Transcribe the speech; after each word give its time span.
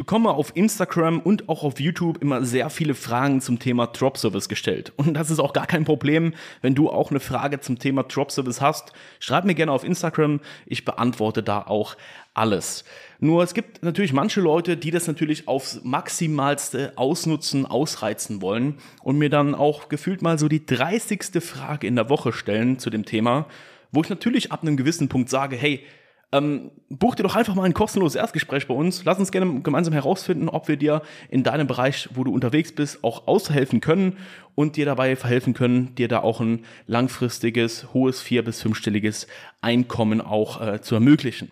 bekomme 0.00 0.30
auf 0.30 0.56
Instagram 0.56 1.20
und 1.20 1.50
auch 1.50 1.62
auf 1.62 1.78
YouTube 1.78 2.22
immer 2.22 2.42
sehr 2.42 2.70
viele 2.70 2.94
Fragen 2.94 3.42
zum 3.42 3.58
Thema 3.58 3.86
Drop 3.86 4.16
Service 4.16 4.48
gestellt. 4.48 4.94
Und 4.96 5.12
das 5.12 5.30
ist 5.30 5.40
auch 5.40 5.52
gar 5.52 5.66
kein 5.66 5.84
Problem, 5.84 6.32
wenn 6.62 6.74
du 6.74 6.88
auch 6.88 7.10
eine 7.10 7.20
Frage 7.20 7.60
zum 7.60 7.78
Thema 7.78 8.02
Drop 8.04 8.32
Service 8.32 8.62
hast. 8.62 8.94
Schreib 9.18 9.44
mir 9.44 9.54
gerne 9.54 9.72
auf 9.72 9.84
Instagram. 9.84 10.40
Ich 10.64 10.86
beantworte 10.86 11.42
da 11.42 11.60
auch 11.60 11.98
alles. 12.32 12.84
Nur 13.18 13.42
es 13.42 13.52
gibt 13.52 13.82
natürlich 13.82 14.14
manche 14.14 14.40
Leute, 14.40 14.78
die 14.78 14.90
das 14.90 15.06
natürlich 15.06 15.46
aufs 15.46 15.82
maximalste 15.84 16.94
ausnutzen, 16.96 17.66
ausreizen 17.66 18.40
wollen 18.40 18.78
und 19.02 19.18
mir 19.18 19.28
dann 19.28 19.54
auch 19.54 19.90
gefühlt 19.90 20.22
mal 20.22 20.38
so 20.38 20.48
die 20.48 20.64
30. 20.64 21.42
Frage 21.44 21.86
in 21.86 21.96
der 21.96 22.08
Woche 22.08 22.32
stellen 22.32 22.78
zu 22.78 22.88
dem 22.88 23.04
Thema, 23.04 23.44
wo 23.92 24.00
ich 24.00 24.08
natürlich 24.08 24.50
ab 24.50 24.62
einem 24.62 24.78
gewissen 24.78 25.10
Punkt 25.10 25.28
sage, 25.28 25.56
hey, 25.56 25.84
ähm, 26.32 26.70
buch 26.88 27.14
dir 27.14 27.22
doch 27.24 27.36
einfach 27.36 27.54
mal 27.54 27.64
ein 27.64 27.74
kostenloses 27.74 28.14
Erstgespräch 28.14 28.66
bei 28.68 28.74
uns. 28.74 29.04
Lass 29.04 29.18
uns 29.18 29.32
gerne 29.32 29.60
gemeinsam 29.62 29.92
herausfinden, 29.92 30.48
ob 30.48 30.68
wir 30.68 30.76
dir 30.76 31.02
in 31.28 31.42
deinem 31.42 31.66
Bereich, 31.66 32.08
wo 32.14 32.24
du 32.24 32.32
unterwegs 32.32 32.72
bist, 32.72 33.02
auch 33.02 33.26
aushelfen 33.26 33.80
können 33.80 34.16
und 34.54 34.76
dir 34.76 34.86
dabei 34.86 35.16
verhelfen 35.16 35.54
können, 35.54 35.94
dir 35.94 36.08
da 36.08 36.20
auch 36.20 36.40
ein 36.40 36.64
langfristiges, 36.86 37.92
hohes 37.92 38.20
vier- 38.20 38.44
bis 38.44 38.62
fünfstelliges 38.62 39.26
Einkommen 39.60 40.20
auch 40.20 40.60
äh, 40.60 40.80
zu 40.80 40.94
ermöglichen. 40.94 41.50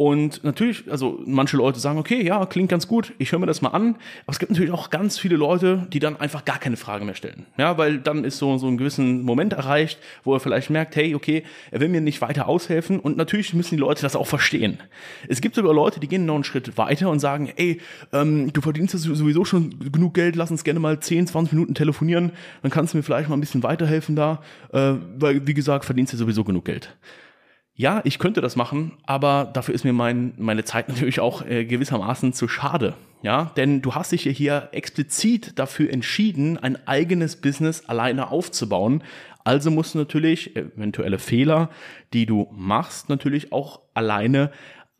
Und 0.00 0.44
natürlich, 0.44 0.90
also 0.90 1.20
manche 1.26 1.58
Leute 1.58 1.78
sagen, 1.78 1.98
okay, 1.98 2.24
ja, 2.24 2.46
klingt 2.46 2.70
ganz 2.70 2.88
gut, 2.88 3.12
ich 3.18 3.32
höre 3.32 3.38
mir 3.38 3.44
das 3.44 3.60
mal 3.60 3.68
an. 3.68 3.96
Aber 4.22 4.32
es 4.32 4.38
gibt 4.38 4.50
natürlich 4.50 4.72
auch 4.72 4.88
ganz 4.88 5.18
viele 5.18 5.36
Leute, 5.36 5.86
die 5.92 5.98
dann 5.98 6.18
einfach 6.18 6.46
gar 6.46 6.58
keine 6.58 6.78
Frage 6.78 7.04
mehr 7.04 7.14
stellen. 7.14 7.44
Ja, 7.58 7.76
weil 7.76 7.98
dann 7.98 8.24
ist 8.24 8.38
so, 8.38 8.56
so 8.56 8.66
ein 8.66 8.78
gewissen 8.78 9.20
Moment 9.20 9.52
erreicht, 9.52 9.98
wo 10.24 10.32
er 10.32 10.40
vielleicht 10.40 10.70
merkt, 10.70 10.96
hey, 10.96 11.14
okay, 11.14 11.42
er 11.70 11.80
will 11.80 11.90
mir 11.90 12.00
nicht 12.00 12.22
weiter 12.22 12.48
aushelfen. 12.48 12.98
Und 12.98 13.18
natürlich 13.18 13.52
müssen 13.52 13.74
die 13.74 13.80
Leute 13.80 14.00
das 14.00 14.16
auch 14.16 14.26
verstehen. 14.26 14.78
Es 15.28 15.42
gibt 15.42 15.54
sogar 15.54 15.74
Leute, 15.74 16.00
die 16.00 16.08
gehen 16.08 16.24
noch 16.24 16.36
einen 16.36 16.44
Schritt 16.44 16.78
weiter 16.78 17.10
und 17.10 17.18
sagen, 17.18 17.52
ey, 17.56 17.78
ähm, 18.14 18.54
du 18.54 18.62
verdienst 18.62 18.98
sowieso 18.98 19.44
schon 19.44 19.92
genug 19.92 20.14
Geld, 20.14 20.34
lass 20.34 20.50
uns 20.50 20.64
gerne 20.64 20.80
mal 20.80 20.98
10, 20.98 21.26
20 21.26 21.52
Minuten 21.52 21.74
telefonieren, 21.74 22.32
dann 22.62 22.70
kannst 22.70 22.94
du 22.94 22.96
mir 22.96 23.02
vielleicht 23.02 23.28
mal 23.28 23.36
ein 23.36 23.40
bisschen 23.40 23.62
weiterhelfen 23.62 24.16
da, 24.16 24.40
äh, 24.72 24.94
weil, 25.18 25.46
wie 25.46 25.52
gesagt, 25.52 25.84
verdienst 25.84 26.14
du 26.14 26.16
sowieso 26.16 26.42
genug 26.42 26.64
Geld 26.64 26.96
ja, 27.74 28.00
ich 28.04 28.18
könnte 28.18 28.40
das 28.40 28.56
machen, 28.56 28.92
aber 29.04 29.50
dafür 29.52 29.74
ist 29.74 29.84
mir 29.84 29.92
mein, 29.92 30.34
meine 30.36 30.64
Zeit 30.64 30.88
natürlich 30.90 31.20
auch 31.20 31.46
äh, 31.46 31.64
gewissermaßen 31.64 32.32
zu 32.32 32.48
schade. 32.48 32.94
Ja, 33.22 33.52
denn 33.56 33.82
du 33.82 33.94
hast 33.94 34.12
dich 34.12 34.24
ja 34.24 34.32
hier 34.32 34.68
explizit 34.72 35.58
dafür 35.58 35.92
entschieden, 35.92 36.56
ein 36.56 36.78
eigenes 36.88 37.36
Business 37.36 37.84
alleine 37.86 38.30
aufzubauen. 38.30 39.02
Also 39.44 39.70
musst 39.70 39.94
du 39.94 39.98
natürlich 39.98 40.56
eventuelle 40.56 41.18
Fehler, 41.18 41.68
die 42.14 42.24
du 42.24 42.48
machst, 42.50 43.10
natürlich 43.10 43.52
auch 43.52 43.80
alleine 43.92 44.50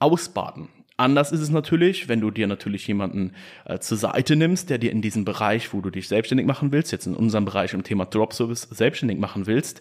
ausbaden. 0.01 0.69
Anders 1.01 1.33
ist 1.33 1.41
es 1.41 1.49
natürlich, 1.49 2.09
wenn 2.09 2.21
du 2.21 2.31
dir 2.31 2.47
natürlich 2.47 2.87
jemanden 2.87 3.33
äh, 3.65 3.79
zur 3.79 3.97
Seite 3.97 4.37
nimmst, 4.37 4.69
der 4.69 4.77
dir 4.77 4.93
in 4.93 5.01
diesem 5.01 5.25
Bereich, 5.25 5.73
wo 5.73 5.81
du 5.81 5.89
dich 5.89 6.09
selbstständig 6.09 6.47
machen 6.47 6.73
willst, 6.73 6.93
jetzt 6.93 7.07
in 7.07 7.17
unserem 7.17 7.47
Bereich 7.47 7.73
im 7.73 7.85
Thema 7.85 8.05
Drop 8.05 8.35
Service 8.35 8.69
selbstständig 8.71 9.19
machen 9.19 9.47
willst, 9.47 9.81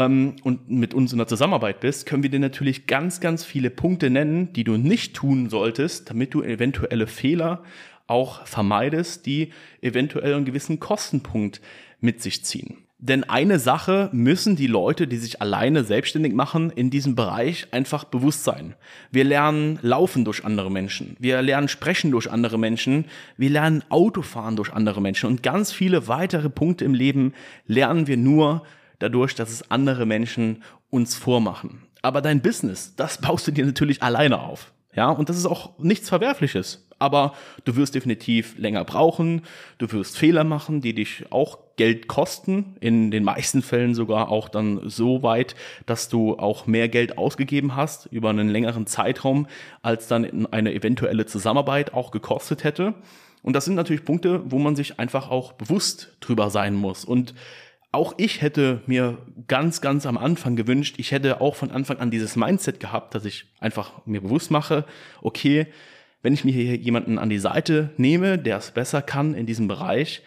ähm, 0.00 0.36
und 0.42 0.70
mit 0.70 0.94
uns 0.94 1.12
in 1.12 1.18
der 1.18 1.26
Zusammenarbeit 1.26 1.80
bist, 1.80 2.06
können 2.06 2.22
wir 2.22 2.30
dir 2.30 2.40
natürlich 2.40 2.86
ganz, 2.86 3.20
ganz 3.20 3.44
viele 3.44 3.70
Punkte 3.70 4.10
nennen, 4.10 4.52
die 4.52 4.64
du 4.64 4.76
nicht 4.76 5.14
tun 5.14 5.48
solltest, 5.50 6.10
damit 6.10 6.34
du 6.34 6.42
eventuelle 6.42 7.06
Fehler 7.06 7.62
auch 8.06 8.46
vermeidest, 8.46 9.26
die 9.26 9.52
eventuell 9.80 10.34
einen 10.34 10.44
gewissen 10.44 10.80
Kostenpunkt 10.80 11.60
mit 12.00 12.20
sich 12.20 12.44
ziehen. 12.44 12.78
Denn 13.02 13.24
eine 13.24 13.58
Sache 13.58 14.10
müssen 14.12 14.56
die 14.56 14.66
Leute, 14.66 15.06
die 15.06 15.16
sich 15.16 15.40
alleine 15.40 15.84
selbstständig 15.84 16.34
machen, 16.34 16.70
in 16.70 16.90
diesem 16.90 17.14
Bereich 17.14 17.68
einfach 17.70 18.04
bewusst 18.04 18.44
sein. 18.44 18.74
Wir 19.10 19.24
lernen 19.24 19.78
Laufen 19.80 20.26
durch 20.26 20.44
andere 20.44 20.70
Menschen. 20.70 21.16
Wir 21.18 21.40
lernen 21.40 21.68
Sprechen 21.68 22.10
durch 22.10 22.30
andere 22.30 22.58
Menschen. 22.58 23.06
Wir 23.38 23.48
lernen 23.48 23.82
Autofahren 23.88 24.56
durch 24.56 24.74
andere 24.74 25.00
Menschen. 25.00 25.30
Und 25.30 25.42
ganz 25.42 25.72
viele 25.72 26.08
weitere 26.08 26.50
Punkte 26.50 26.84
im 26.84 26.92
Leben 26.92 27.32
lernen 27.66 28.06
wir 28.06 28.18
nur 28.18 28.64
dadurch, 29.00 29.34
dass 29.34 29.50
es 29.50 29.70
andere 29.70 30.06
Menschen 30.06 30.62
uns 30.88 31.16
vormachen. 31.16 31.82
Aber 32.02 32.22
dein 32.22 32.40
Business, 32.40 32.94
das 32.96 33.18
baust 33.18 33.46
du 33.46 33.50
dir 33.50 33.66
natürlich 33.66 34.02
alleine 34.02 34.40
auf. 34.40 34.72
Ja, 34.94 35.10
und 35.10 35.28
das 35.28 35.36
ist 35.36 35.46
auch 35.46 35.78
nichts 35.78 36.08
Verwerfliches. 36.08 36.86
Aber 36.98 37.32
du 37.64 37.76
wirst 37.76 37.94
definitiv 37.94 38.58
länger 38.58 38.84
brauchen. 38.84 39.42
Du 39.78 39.90
wirst 39.92 40.18
Fehler 40.18 40.44
machen, 40.44 40.80
die 40.80 40.94
dich 40.94 41.24
auch 41.30 41.58
Geld 41.76 42.08
kosten. 42.08 42.76
In 42.80 43.10
den 43.10 43.24
meisten 43.24 43.62
Fällen 43.62 43.94
sogar 43.94 44.28
auch 44.28 44.48
dann 44.48 44.80
so 44.84 45.22
weit, 45.22 45.54
dass 45.86 46.08
du 46.08 46.38
auch 46.38 46.66
mehr 46.66 46.88
Geld 46.88 47.16
ausgegeben 47.16 47.76
hast 47.76 48.06
über 48.06 48.30
einen 48.30 48.48
längeren 48.48 48.86
Zeitraum, 48.86 49.46
als 49.80 50.08
dann 50.08 50.46
eine 50.52 50.74
eventuelle 50.74 51.24
Zusammenarbeit 51.24 51.94
auch 51.94 52.10
gekostet 52.10 52.64
hätte. 52.64 52.94
Und 53.42 53.54
das 53.54 53.64
sind 53.64 53.76
natürlich 53.76 54.04
Punkte, 54.04 54.42
wo 54.44 54.58
man 54.58 54.76
sich 54.76 54.98
einfach 55.00 55.30
auch 55.30 55.52
bewusst 55.52 56.16
drüber 56.20 56.50
sein 56.50 56.74
muss. 56.74 57.04
Und 57.04 57.34
auch 57.92 58.14
ich 58.18 58.40
hätte 58.40 58.82
mir 58.86 59.18
ganz, 59.48 59.80
ganz 59.80 60.06
am 60.06 60.16
Anfang 60.16 60.56
gewünscht, 60.56 60.96
ich 60.98 61.10
hätte 61.10 61.40
auch 61.40 61.56
von 61.56 61.70
Anfang 61.70 61.98
an 61.98 62.10
dieses 62.10 62.36
Mindset 62.36 62.78
gehabt, 62.78 63.14
dass 63.14 63.24
ich 63.24 63.46
einfach 63.58 64.06
mir 64.06 64.20
bewusst 64.20 64.50
mache, 64.50 64.84
okay, 65.22 65.66
wenn 66.22 66.34
ich 66.34 66.44
mir 66.44 66.52
hier 66.52 66.76
jemanden 66.76 67.18
an 67.18 67.30
die 67.30 67.38
Seite 67.38 67.90
nehme, 67.96 68.38
der 68.38 68.58
es 68.58 68.70
besser 68.70 69.02
kann 69.02 69.34
in 69.34 69.46
diesem 69.46 69.68
Bereich, 69.68 70.22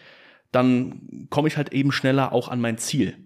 dann 0.52 1.26
komme 1.30 1.48
ich 1.48 1.56
halt 1.56 1.72
eben 1.72 1.92
schneller 1.92 2.32
auch 2.32 2.48
an 2.48 2.60
mein 2.60 2.78
Ziel. 2.78 3.16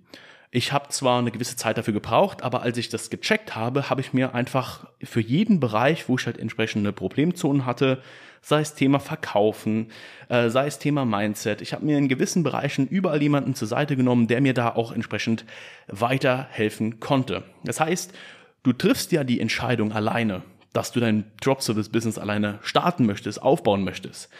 Ich 0.50 0.72
habe 0.72 0.88
zwar 0.88 1.18
eine 1.18 1.30
gewisse 1.30 1.56
Zeit 1.56 1.76
dafür 1.76 1.92
gebraucht, 1.92 2.42
aber 2.42 2.62
als 2.62 2.78
ich 2.78 2.88
das 2.88 3.10
gecheckt 3.10 3.54
habe, 3.54 3.90
habe 3.90 4.00
ich 4.00 4.14
mir 4.14 4.34
einfach 4.34 4.86
für 5.02 5.20
jeden 5.20 5.60
Bereich, 5.60 6.08
wo 6.08 6.16
ich 6.16 6.24
halt 6.24 6.38
entsprechende 6.38 6.92
Problemzonen 6.92 7.66
hatte, 7.66 8.02
sei 8.40 8.60
es 8.60 8.74
Thema 8.74 8.98
Verkaufen, 8.98 9.90
äh, 10.30 10.48
sei 10.48 10.66
es 10.66 10.78
Thema 10.78 11.04
Mindset, 11.04 11.60
ich 11.60 11.74
habe 11.74 11.84
mir 11.84 11.98
in 11.98 12.08
gewissen 12.08 12.44
Bereichen 12.44 12.86
überall 12.86 13.20
jemanden 13.20 13.54
zur 13.54 13.68
Seite 13.68 13.94
genommen, 13.94 14.26
der 14.26 14.40
mir 14.40 14.54
da 14.54 14.74
auch 14.74 14.92
entsprechend 14.92 15.44
weiterhelfen 15.86 16.98
konnte. 16.98 17.44
Das 17.64 17.80
heißt, 17.80 18.14
du 18.62 18.72
triffst 18.72 19.12
ja 19.12 19.24
die 19.24 19.40
Entscheidung 19.40 19.92
alleine, 19.92 20.42
dass 20.72 20.92
du 20.92 21.00
dein 21.00 21.30
Drop-Service-Business 21.42 22.16
alleine 22.16 22.58
starten 22.62 23.04
möchtest, 23.04 23.42
aufbauen 23.42 23.84
möchtest. 23.84 24.30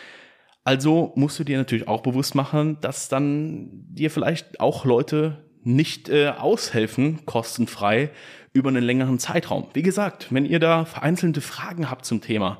Also 0.65 1.13
musst 1.17 1.39
du 1.39 1.45
dir 1.45 1.59
natürlich 1.59 1.89
auch 1.89 2.03
bewusst 2.03 2.35
machen, 2.35 2.79
dass 2.81 3.09
dann 3.09 3.69
dir 3.73 4.11
vielleicht 4.11 4.61
auch 4.61 4.85
Leute 4.85 5.48
nicht 5.63 6.09
äh, 6.09 6.29
aushelfen, 6.29 7.25
kostenfrei, 7.27 8.11
über 8.53 8.71
einen 8.71 8.83
längeren 8.83 9.19
Zeitraum. 9.19 9.69
Wie 9.75 9.83
gesagt, 9.83 10.29
wenn 10.31 10.45
ihr 10.45 10.59
da 10.59 10.85
vereinzelte 10.85 11.41
Fragen 11.41 11.91
habt 11.91 12.05
zum 12.05 12.21
Thema, 12.21 12.59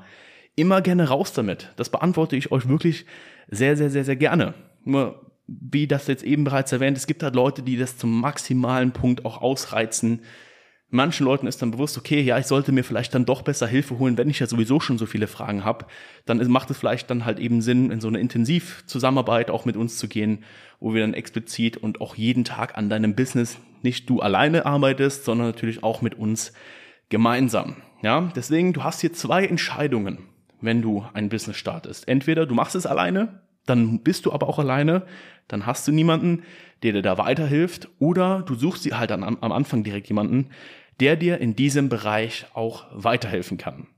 immer 0.55 0.81
gerne 0.83 1.09
raus 1.09 1.33
damit. 1.33 1.73
Das 1.77 1.89
beantworte 1.89 2.37
ich 2.37 2.53
euch 2.53 2.69
wirklich 2.69 3.07
sehr, 3.49 3.77
sehr, 3.77 3.91
sehr, 3.91 4.05
sehr 4.05 4.17
gerne. 4.17 4.55
Nur, 4.85 5.33
wie 5.47 5.87
das 5.87 6.07
jetzt 6.07 6.25
eben 6.25 6.45
bereits 6.45 6.73
erwähnt, 6.73 6.97
es 6.97 7.07
gibt 7.07 7.23
halt 7.23 7.35
Leute, 7.35 7.63
die 7.63 7.77
das 7.77 7.97
zum 7.97 8.21
maximalen 8.21 8.93
Punkt 8.93 9.25
auch 9.25 9.41
ausreizen, 9.41 10.21
Manchen 10.91 11.27
Leuten 11.27 11.47
ist 11.47 11.61
dann 11.61 11.71
bewusst, 11.71 11.99
okay, 11.99 12.23
ja, 12.23 12.39
ich 12.39 12.47
sollte 12.47 12.73
mir 12.73 12.83
vielleicht 12.83 13.15
dann 13.15 13.27
doch 13.27 13.43
besser 13.43 13.67
Hilfe 13.67 13.99
holen, 13.99 14.17
wenn 14.17 14.31
ich 14.31 14.39
ja 14.39 14.47
sowieso 14.47 14.81
schon 14.81 14.97
so 14.97 15.05
viele 15.05 15.27
Fragen 15.27 15.63
habe. 15.63 15.85
Dann 16.25 16.47
macht 16.51 16.71
es 16.71 16.79
vielleicht 16.79 17.11
dann 17.11 17.27
halt 17.27 17.39
eben 17.39 17.61
Sinn, 17.61 17.91
in 17.91 18.01
so 18.01 18.09
eine 18.09 18.21
Intensivzusammenarbeit 18.21 19.51
auch 19.51 19.67
mit 19.67 19.77
uns 19.77 19.99
zu 19.99 20.09
gehen, 20.09 20.45
wo 20.81 20.95
wir 20.95 21.03
dann 21.03 21.13
explizit 21.13 21.77
und 21.77 22.01
auch 22.01 22.15
jeden 22.15 22.45
Tag 22.45 22.79
an 22.79 22.89
deinem 22.89 23.15
Business 23.15 23.59
nicht 23.83 24.09
du 24.09 24.21
alleine 24.21 24.65
arbeitest, 24.65 25.25
sondern 25.25 25.49
natürlich 25.49 25.83
auch 25.83 26.01
mit 26.01 26.15
uns 26.15 26.53
gemeinsam. 27.11 27.77
Ja, 28.03 28.33
deswegen, 28.35 28.73
du 28.73 28.83
hast 28.83 29.03
hier 29.03 29.13
zwei 29.13 29.45
Entscheidungen, 29.45 30.19
wenn 30.61 30.81
du 30.81 31.05
ein 31.13 31.29
Business 31.29 31.59
startest. 31.59 32.09
Entweder 32.09 32.47
du 32.47 32.55
machst 32.55 32.75
es 32.75 32.87
alleine, 32.87 33.41
dann 33.69 34.01
bist 34.01 34.27
du 34.27 34.33
aber 34.33 34.49
auch 34.49 34.59
alleine, 34.59 35.05
dann 35.49 35.67
hast 35.67 35.89
du 35.89 35.93
niemanden, 35.93 36.45
der 36.83 36.93
dir 36.93 37.03
da 37.03 37.19
weiterhilft, 37.19 37.89
oder 37.99 38.43
du 38.47 38.55
suchst 38.55 38.85
dir 38.85 38.99
halt 38.99 39.11
am, 39.13 39.39
Anfang 39.41 39.83
direkt 39.83 40.09
jemanden, 40.09 40.51
der 41.01 41.17
dir 41.17 41.39
in 41.39 41.57
diesem 41.57 41.89
Bereich 41.89 42.47
auch 42.55 42.85
weiterhelfen 42.93 43.59
kann. 43.59 43.89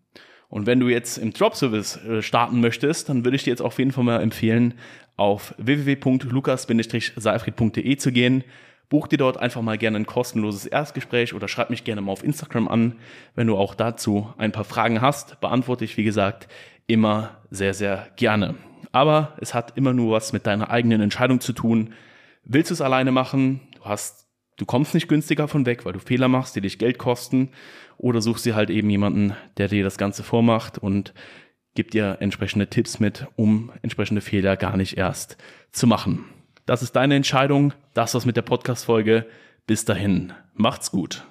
Und 0.48 0.64
wenn 0.66 0.80
du 0.80 0.88
jetzt 0.88 1.18
im 1.18 1.32
Drop-Service 1.32 2.04
äh, 2.04 2.22
starten 2.22 2.60
möchtest, 2.60 3.08
dann 3.08 3.24
würde 3.24 3.36
ich 3.36 3.44
dir 3.44 3.50
jetzt 3.50 3.62
auf 3.62 3.78
jeden 3.78 3.92
Fall 3.92 4.02
mal 4.04 4.20
empfehlen, 4.20 4.74
auf 5.16 5.54
www.lukas-seifried.de 5.58 7.96
zu 7.96 8.12
gehen. 8.12 8.44
Buch 8.90 9.06
dir 9.06 9.16
dort 9.16 9.38
einfach 9.38 9.62
mal 9.62 9.78
gerne 9.78 9.96
ein 9.96 10.06
kostenloses 10.06 10.66
Erstgespräch 10.66 11.32
oder 11.32 11.48
schreib 11.48 11.70
mich 11.70 11.84
gerne 11.84 12.02
mal 12.02 12.12
auf 12.12 12.24
Instagram 12.24 12.68
an. 12.68 12.96
Wenn 13.34 13.46
du 13.46 13.56
auch 13.56 13.74
dazu 13.74 14.34
ein 14.36 14.52
paar 14.52 14.64
Fragen 14.64 15.00
hast, 15.00 15.40
beantworte 15.40 15.84
ich, 15.86 15.96
wie 15.96 16.04
gesagt, 16.04 16.48
immer 16.86 17.38
sehr, 17.50 17.72
sehr 17.72 18.08
gerne. 18.16 18.56
Aber 18.92 19.36
es 19.40 19.54
hat 19.54 19.76
immer 19.76 19.94
nur 19.94 20.12
was 20.12 20.32
mit 20.32 20.44
deiner 20.46 20.70
eigenen 20.70 21.00
Entscheidung 21.00 21.40
zu 21.40 21.52
tun. 21.52 21.94
Willst 22.44 22.70
du 22.70 22.74
es 22.74 22.80
alleine 22.80 23.12
machen? 23.12 23.60
Du 23.76 23.84
hast 23.84 24.26
Du 24.56 24.66
kommst 24.66 24.92
nicht 24.92 25.08
günstiger 25.08 25.48
von 25.48 25.64
weg, 25.64 25.86
weil 25.86 25.94
du 25.94 26.00
Fehler 26.00 26.28
machst, 26.28 26.54
die 26.54 26.60
dich 26.60 26.76
Geld 26.76 26.98
kosten. 26.98 27.48
Oder 27.96 28.20
suchst 28.20 28.44
dir 28.44 28.54
halt 28.54 28.68
eben 28.68 28.90
jemanden, 28.90 29.34
der 29.56 29.68
dir 29.68 29.82
das 29.82 29.96
Ganze 29.96 30.22
vormacht 30.22 30.76
und 30.76 31.14
gibt 31.74 31.94
dir 31.94 32.18
entsprechende 32.20 32.66
Tipps 32.66 33.00
mit, 33.00 33.26
um 33.36 33.72
entsprechende 33.80 34.20
Fehler 34.20 34.58
gar 34.58 34.76
nicht 34.76 34.98
erst 34.98 35.38
zu 35.72 35.86
machen. 35.86 36.26
Das 36.70 36.82
ist 36.82 36.94
deine 36.94 37.16
Entscheidung. 37.16 37.72
Das 37.94 38.14
war's 38.14 38.26
mit 38.26 38.36
der 38.36 38.42
Podcast-Folge. 38.42 39.26
Bis 39.66 39.84
dahin. 39.84 40.32
Macht's 40.54 40.92
gut. 40.92 41.24